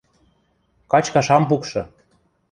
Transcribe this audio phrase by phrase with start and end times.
[0.91, 1.81] Качкаш ам пукшы!